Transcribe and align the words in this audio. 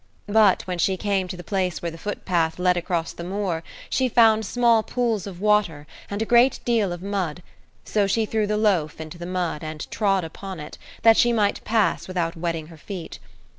But 0.25 0.63
when 0.63 0.79
she 0.79 0.97
came 0.97 1.27
to 1.27 1.37
the 1.37 1.43
place 1.43 1.79
where 1.79 1.91
the 1.91 1.97
footpath 1.99 2.57
led 2.57 2.75
across 2.75 3.13
the 3.13 3.23
moor, 3.23 3.61
she 3.87 4.09
found 4.09 4.47
small 4.47 4.81
pools 4.81 5.27
of 5.27 5.39
water, 5.39 5.85
and 6.09 6.23
a 6.23 6.25
great 6.25 6.59
deal 6.65 6.91
of 6.91 7.03
mud, 7.03 7.43
so 7.85 8.07
she 8.07 8.25
threw 8.25 8.47
the 8.47 8.57
loaf 8.57 8.99
into 8.99 9.19
the 9.19 9.27
mud, 9.27 9.63
and 9.63 9.85
trod 9.91 10.23
upon 10.23 10.59
it, 10.59 10.79
that 11.03 11.17
she 11.17 11.31
might 11.31 11.63
pass 11.65 12.07
without 12.07 12.35
wetting 12.35 12.65
her 12.65 12.77
feet. 12.77 13.19